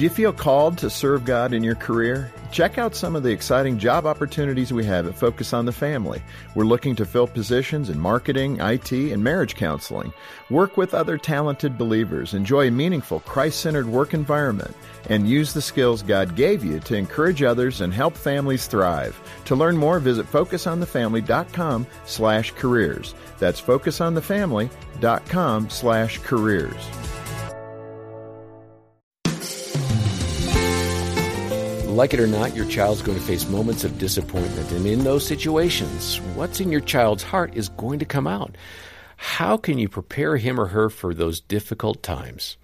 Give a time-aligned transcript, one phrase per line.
[0.00, 2.32] Do you feel called to serve God in your career?
[2.50, 6.22] Check out some of the exciting job opportunities we have at Focus on the Family.
[6.54, 10.14] We're looking to fill positions in marketing, IT, and marriage counseling.
[10.48, 14.74] Work with other talented believers, enjoy a meaningful, Christ-centered work environment,
[15.10, 19.20] and use the skills God gave you to encourage others and help families thrive.
[19.44, 23.14] To learn more, visit focusonthefamily.com slash careers.
[23.38, 27.09] That's focusonthefamily.com slash careers.
[32.00, 34.72] Like it or not, your child's going to face moments of disappointment.
[34.72, 38.56] And in those situations, what's in your child's heart is going to come out.
[39.18, 42.56] How can you prepare him or her for those difficult times?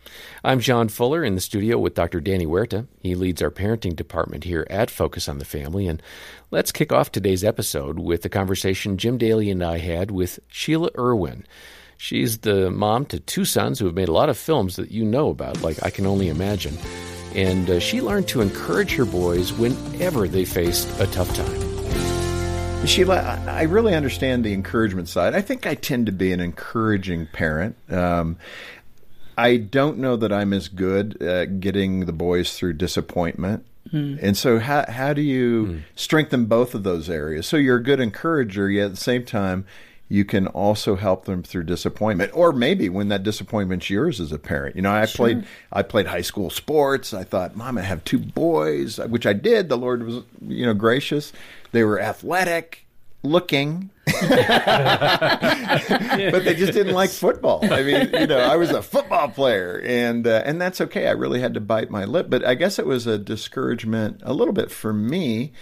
[0.42, 2.18] I'm John Fuller in the studio with Dr.
[2.22, 2.86] Danny Huerta.
[3.02, 5.86] He leads our parenting department here at Focus on the Family.
[5.86, 6.02] And
[6.50, 10.88] let's kick off today's episode with the conversation Jim Daly and I had with Sheila
[10.96, 11.44] Erwin.
[11.98, 15.04] She's the mom to two sons who have made a lot of films that you
[15.04, 16.78] know about, like I Can Only Imagine
[17.36, 22.86] and uh, she learned to encourage her boys whenever they faced a tough time.
[22.86, 25.34] Sheila, I really understand the encouragement side.
[25.34, 27.76] I think I tend to be an encouraging parent.
[27.90, 28.38] Um,
[29.36, 33.66] I don't know that I'm as good at getting the boys through disappointment.
[33.92, 34.18] Mm.
[34.22, 35.82] And so, how how do you mm.
[35.94, 37.46] strengthen both of those areas?
[37.46, 39.64] So you're a good encourager, yet at the same time,
[40.08, 44.38] you can also help them through disappointment or maybe when that disappointment's yours as a
[44.38, 44.76] parent.
[44.76, 45.16] You know i sure.
[45.16, 47.12] played i played high school sports.
[47.12, 49.68] I thought mom i have two boys which i did.
[49.68, 51.32] The lord was you know gracious.
[51.72, 52.84] They were athletic
[53.22, 54.20] looking but
[56.44, 57.60] they just didn't like football.
[57.64, 61.08] I mean you know i was a football player and uh, and that's okay.
[61.08, 64.32] I really had to bite my lip but i guess it was a discouragement a
[64.32, 65.52] little bit for me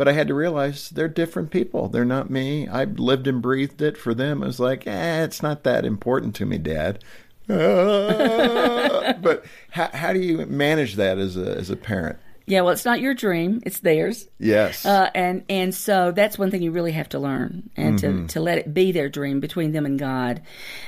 [0.00, 1.90] but I had to realize they're different people.
[1.90, 2.66] They're not me.
[2.66, 3.98] I lived and breathed it.
[3.98, 7.04] For them, it was like, eh, it's not that important to me, Dad.
[7.46, 12.18] Uh, but how, how do you manage that as a as a parent?
[12.46, 14.26] Yeah, well, it's not your dream; it's theirs.
[14.38, 18.26] Yes, uh, and and so that's one thing you really have to learn, and mm-hmm.
[18.28, 20.40] to to let it be their dream between them and God,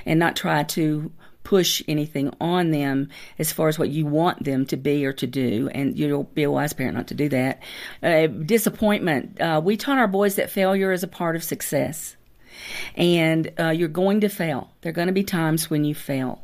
[0.06, 1.12] and not try to
[1.44, 3.08] push anything on them
[3.38, 5.68] as far as what you want them to be or to do.
[5.74, 7.62] And you'll be a wise parent not to do that.
[8.02, 9.40] Uh, disappointment.
[9.40, 12.16] Uh, we taught our boys that failure is a part of success.
[12.94, 14.70] And uh, you're going to fail.
[14.82, 16.42] There are going to be times when you fail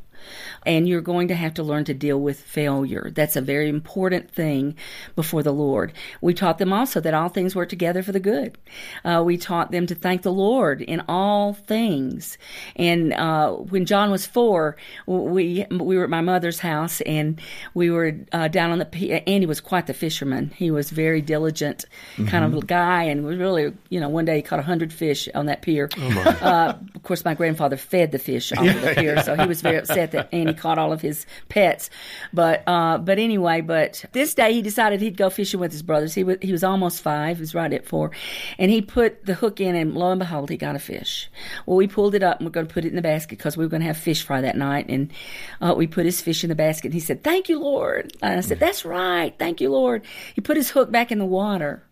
[0.67, 3.11] and you're going to have to learn to deal with failure.
[3.15, 4.77] That's a very important thing
[5.17, 5.93] before the Lord.
[6.21, 8.59] We taught them also that all things work together for the good.
[9.05, 12.39] Uh, we taught them to thank the Lord in all things.
[12.77, 17.41] And uh, when Jon was four, we we were at my mother's house, and
[17.75, 18.85] we were uh, down on the.
[18.85, 19.23] pier.
[19.27, 20.51] Andy was quite the fisherman.
[20.57, 22.27] He was very diligent, mm-hmm.
[22.27, 22.67] kind of mm-hmm.
[22.67, 25.63] guy, and was really, you know, one day he caught a hundred fish on that
[25.63, 25.89] pier.
[25.97, 29.47] Oh uh, of course, my grandfather fed the fish off of the pier, so he
[29.47, 31.91] was very upset that Andy caught all of his pets.
[32.33, 36.15] But uh, but anyway, but this day he decided he'd go fishing with his brothers.
[36.15, 37.37] He was he was almost five.
[37.37, 38.11] He was right at four,
[38.59, 41.31] and he put the hook in, and lo and behold, he got a fish.
[41.67, 43.57] Well, we pulled it up, and we're going to put it in the basket because
[43.57, 44.87] we were going to have fish fry that night.
[44.89, 45.13] And
[45.61, 46.87] uh, we put his fish in the basket.
[46.87, 49.35] And he said, "Thank you, Lord." And I said, "That's right.
[49.39, 50.05] Thank you, Lord."
[50.35, 51.85] He put his hook back in the water.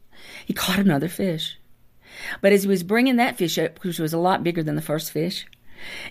[0.44, 1.58] He caught another fish.
[2.40, 4.82] But as he was bringing that fish up, which was a lot bigger than the
[4.82, 5.46] first fish,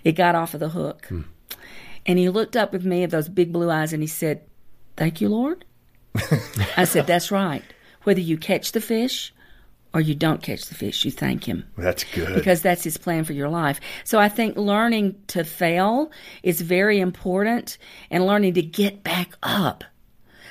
[0.03, 1.07] it got off of the hook.
[1.07, 1.21] Hmm.
[2.05, 4.41] And he looked up with me with those big blue eyes and he said,
[4.95, 5.65] Thank you, Lord.
[6.77, 7.63] I said, That's right.
[8.03, 9.33] Whether you catch the fish
[9.93, 11.65] or you don't catch the fish, you thank him.
[11.77, 12.35] That's good.
[12.35, 13.79] Because that's his plan for your life.
[14.03, 16.11] So I think learning to fail
[16.43, 17.77] is very important
[18.11, 19.83] and learning to get back up.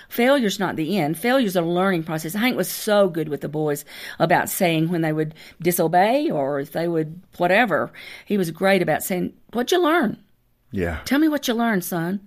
[0.09, 1.19] Failure's not the end.
[1.19, 2.35] Failure's a learning process.
[2.35, 3.85] Hank was so good with the boys
[4.19, 7.93] about saying when they would disobey or if they would whatever.
[8.25, 10.24] He was great about saying, What'd you learn?
[10.75, 10.99] Yeah.
[11.05, 12.19] Tell me what you learned, son.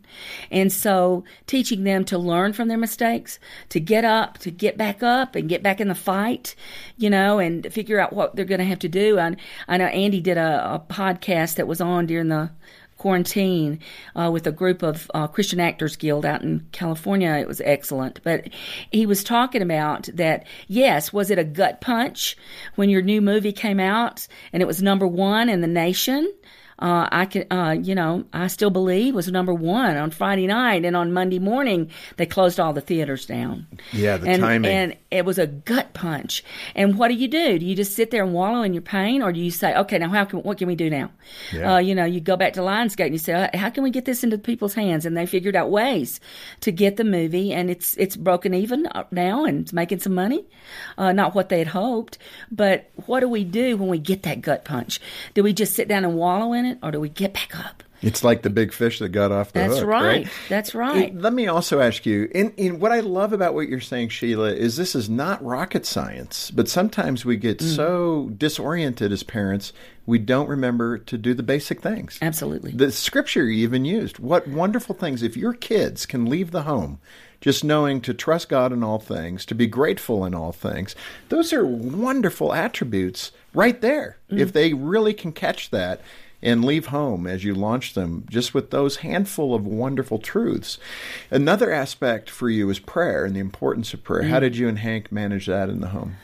[0.51, 5.03] And so teaching them to learn from their mistakes, to get up, to get back
[5.03, 6.55] up and get back in the fight,
[6.95, 9.19] you know, and figure out what they're going to have to do.
[9.19, 9.35] And
[9.67, 12.49] I know Andy did a, a podcast that was on during the
[12.97, 13.79] quarantine
[14.15, 17.31] uh, with a group of uh, Christian Actors Guild out in California.
[17.31, 18.21] It was excellent.
[18.23, 18.47] But
[18.91, 22.37] he was talking about that, yes, was it a gut punch
[22.75, 26.31] when your new movie came out and it was number one in the nation?
[26.79, 30.85] Uh, I can, uh, you know, I still believe was number one on Friday night,
[30.85, 33.65] and on Monday morning they closed all the theaters down.
[33.91, 34.71] Yeah, the and, timing.
[34.71, 36.43] And it was a gut punch.
[36.75, 37.57] And what do you do?
[37.57, 39.97] Do you just sit there and wallow in your pain, or do you say, okay,
[39.97, 41.09] now how can what can we do now?
[41.51, 41.75] Yeah.
[41.75, 44.05] Uh, you know, you go back to Lionsgate and you say, how can we get
[44.05, 45.05] this into people's hands?
[45.05, 46.19] And they figured out ways
[46.61, 50.45] to get the movie, and it's it's broken even now and it's making some money.
[50.97, 52.17] Uh, not what they had hoped,
[52.51, 54.99] but what do we do when we get that gut punch?
[55.33, 57.83] Do we just sit down and wallow in it, or do we get back up?
[58.03, 59.69] It's like the big fish that got off the hook.
[59.69, 59.89] That's hook.
[59.89, 60.27] right.
[60.49, 61.15] That's right.
[61.15, 64.51] Let me also ask you, in, in what I love about what you're saying, Sheila,
[64.53, 67.75] is this is not rocket science, but sometimes we get Mm.
[67.75, 69.73] so disoriented as parents,
[70.05, 72.19] we don't remember to do the basic things.
[72.21, 72.71] Absolutely.
[72.71, 74.19] The scripture you even used.
[74.19, 75.23] What wonderful things.
[75.23, 76.99] If your kids can leave the home
[77.41, 80.95] just knowing to trust God in all things, to be grateful in all things,
[81.29, 84.17] those are wonderful attributes right there.
[84.29, 86.01] If they really can catch that
[86.41, 90.77] and leave home as you launch them just with those handful of wonderful truths.
[91.31, 94.23] Another aspect for you is prayer and the importance of prayer.
[94.23, 94.41] How mm.
[94.41, 96.17] did you and Hank manage that in the home?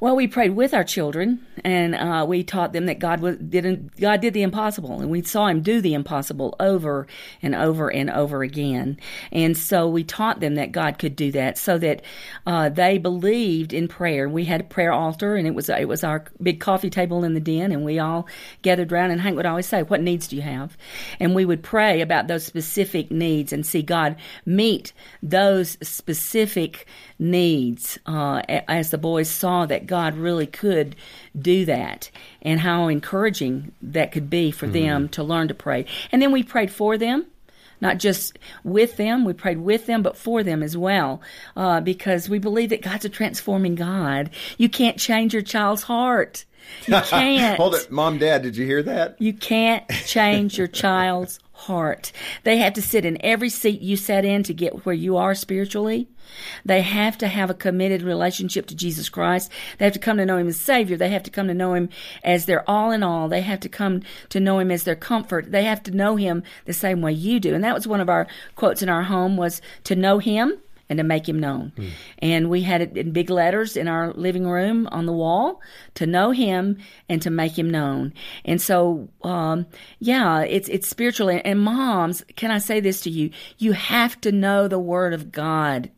[0.00, 4.00] Well, we prayed with our children, and uh, we taught them that God was didn't
[4.00, 7.06] God did the impossible, and we saw Him do the impossible over
[7.42, 8.96] and over and over again.
[9.30, 12.00] And so we taught them that God could do that, so that
[12.46, 14.26] uh, they believed in prayer.
[14.26, 17.34] We had a prayer altar, and it was it was our big coffee table in
[17.34, 18.26] the den, and we all
[18.62, 19.10] gathered around.
[19.10, 20.78] And Hank would always say, "What needs do you have?"
[21.18, 24.16] And we would pray about those specific needs and see God
[24.46, 26.86] meet those specific
[27.18, 30.96] needs uh, as the boys saw that God really could
[31.38, 32.10] do that
[32.40, 35.84] and how encouraging that could be for them to learn to pray.
[36.12, 37.26] And then we prayed for them.
[37.82, 41.22] Not just with them, we prayed with them, but for them as well,
[41.56, 44.30] uh, because we believe that God's a transforming God.
[44.58, 46.44] You can't change your child's heart.
[46.86, 47.56] You can't.
[47.56, 48.42] Hold it, mom, dad.
[48.42, 49.16] Did you hear that?
[49.18, 52.12] You can't change your child's heart.
[52.44, 55.34] They have to sit in every seat you sat in to get where you are
[55.34, 56.08] spiritually.
[56.64, 59.50] They have to have a committed relationship to Jesus Christ.
[59.78, 60.96] They have to come to know Him as Savior.
[60.96, 61.88] They have to come to know Him
[62.22, 63.28] as their all in all.
[63.28, 65.50] They have to come to know Him as their comfort.
[65.50, 67.54] They have to know Him the same way you do.
[67.54, 70.58] And that was one of our quotes in our home was to know Him
[70.90, 71.72] and to make him known.
[72.18, 75.62] And we had it in big letters in our living room on the wall
[75.94, 76.78] to know him
[77.08, 78.12] and to make him known.
[78.44, 79.66] And so, um,
[80.00, 81.28] yeah, it's it's spiritual.
[81.28, 83.30] And, and moms, can I say this to you?
[83.56, 85.90] You have to know the Word of God.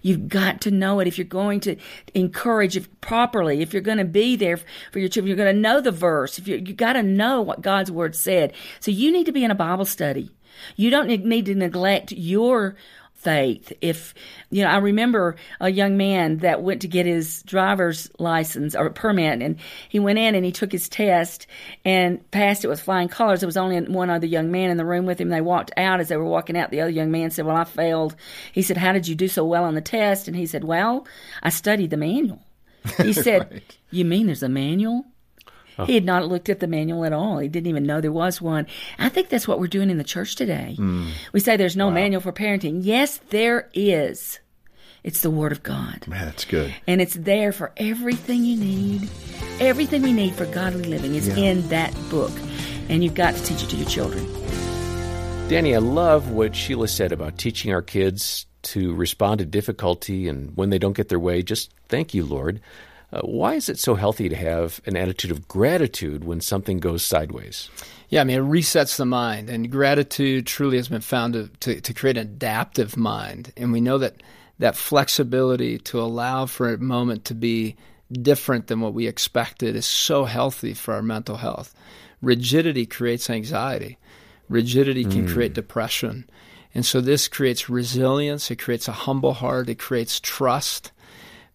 [0.00, 1.76] You've got to know it if you're going to
[2.14, 3.60] encourage it properly.
[3.60, 4.58] If you're going to be there
[4.92, 6.38] for your children, you're going to know the verse.
[6.38, 8.52] If you you got to know what God's word said.
[8.78, 10.30] So you need to be in a Bible study.
[10.76, 12.76] You don't need to neglect your
[13.18, 13.72] faith.
[13.80, 14.14] If,
[14.48, 18.88] you know, I remember a young man that went to get his driver's license or
[18.90, 19.56] permit and
[19.88, 21.48] he went in and he took his test
[21.84, 23.40] and passed it with flying colors.
[23.40, 25.30] There was only one other young man in the room with him.
[25.30, 26.70] They walked out as they were walking out.
[26.70, 28.14] The other young man said, well, I failed.
[28.52, 30.28] He said, how did you do so well on the test?
[30.28, 31.06] And he said, well,
[31.42, 32.40] I studied the manual.
[32.98, 35.04] He said, you mean there's a manual?
[35.78, 35.84] Oh.
[35.84, 37.38] He had not looked at the manual at all.
[37.38, 38.66] He didn't even know there was one.
[38.98, 40.74] I think that's what we're doing in the church today.
[40.76, 41.10] Hmm.
[41.32, 42.80] We say there's no manual for parenting.
[42.82, 44.40] Yes, there is.
[45.04, 46.06] It's the Word of God.
[46.08, 46.74] Man, that's good.
[46.86, 49.08] And it's there for everything you need.
[49.60, 52.32] Everything we need for godly living is in that book.
[52.88, 54.26] And you've got to teach it to your children.
[55.48, 60.54] Danny, I love what Sheila said about teaching our kids to respond to difficulty and
[60.56, 62.60] when they don't get their way, just thank you, Lord.
[63.10, 67.02] Uh, why is it so healthy to have an attitude of gratitude when something goes
[67.02, 67.70] sideways?
[68.10, 71.80] Yeah, I mean, it resets the mind, and gratitude truly has been found to, to,
[71.80, 73.52] to create an adaptive mind.
[73.56, 74.22] And we know that
[74.58, 77.76] that flexibility to allow for a moment to be
[78.10, 81.74] different than what we expected is so healthy for our mental health.
[82.20, 83.98] Rigidity creates anxiety,
[84.48, 86.28] rigidity can create depression.
[86.74, 90.90] And so this creates resilience, it creates a humble heart, it creates trust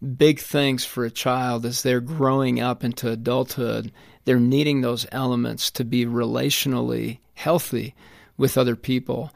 [0.04, 3.92] big things for a child as they're growing up into adulthood.
[4.26, 7.96] They're needing those elements to be relationally healthy
[8.38, 9.32] with other people.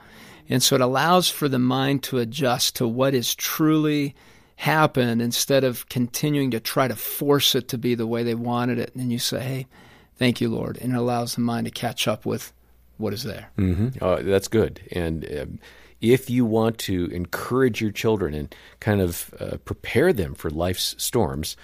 [0.49, 4.15] And so it allows for the mind to adjust to what is truly
[4.55, 8.79] happened instead of continuing to try to force it to be the way they wanted
[8.79, 8.95] it.
[8.95, 9.67] And you say, hey,
[10.15, 10.77] thank you, Lord.
[10.81, 12.53] And it allows the mind to catch up with
[12.97, 13.49] what is there.
[13.57, 14.03] Mm-hmm.
[14.03, 14.81] Uh, that's good.
[14.91, 15.59] And um,
[16.01, 20.95] if you want to encourage your children and kind of uh, prepare them for life's
[20.97, 21.55] storms,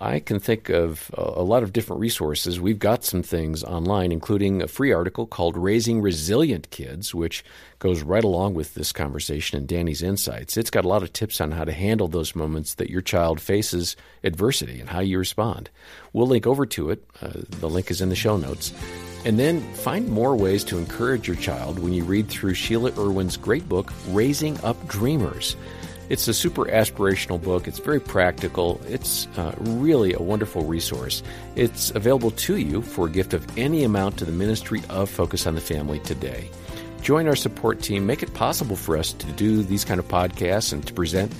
[0.00, 2.60] I can think of a, lot of different resources.
[2.60, 7.44] We've got some things online, including a free article called Raising Resilient Kids, which
[7.80, 10.56] goes right along with this conversation and Danny's insights.
[10.56, 13.40] It's got a lot of tips on how to handle those moments that your child
[13.40, 15.68] faces adversity and how you respond.
[16.12, 17.04] We'll link over to it.
[17.20, 18.72] Uh, the link is in the show notes.
[19.24, 23.36] And then find more ways to encourage your child when you read through Sheila Erwin's
[23.36, 25.56] great book, Raising Up Dreamers.
[26.08, 27.68] It's a super aspirational book.
[27.68, 28.80] It's very practical.
[28.88, 31.22] It's uh, really a wonderful resource.
[31.54, 35.46] It's available to you for a gift of any amount to the ministry of Focus
[35.46, 36.48] on the Family today.
[37.02, 38.06] Join our support team.
[38.06, 41.32] Make it possible for us to do these kind of podcasts and to present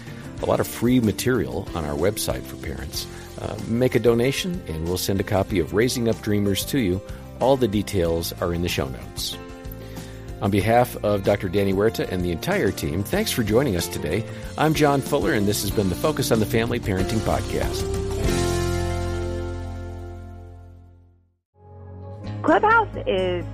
[0.42, 3.06] a lot of free material on our website for parents.
[3.40, 7.00] Uh, make a donation, and we'll send a copy of Raising Up Dreamers to you.
[7.40, 9.36] All the details are in the show notes.
[10.40, 11.48] On behalf of Dr.
[11.48, 14.24] Danny Huerta and the entire team, thanks for joining us today.
[14.56, 17.84] I'm John Fuller, and this has been the Focus on the Family Parenting Podcast.
[22.42, 23.44] Clubhouse is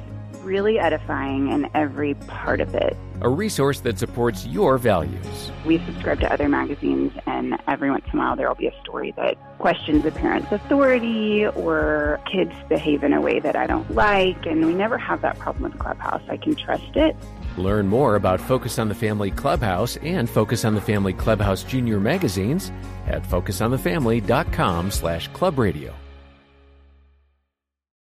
[0.42, 2.96] really edifying in every part of it.
[3.24, 5.50] A resource that supports your values.
[5.64, 8.80] We subscribe to other magazines, and every once in a while there will be a
[8.82, 13.90] story that questions a parent's authority or kids behave in a way that I don't
[13.94, 16.20] like, and we never have that problem with Clubhouse.
[16.28, 17.16] I can trust it.
[17.56, 22.00] Learn more about Focus on the Family Clubhouse and Focus on the Family Clubhouse Junior
[22.00, 22.70] magazines
[23.06, 25.94] at focusonthefamily.com slash clubradio.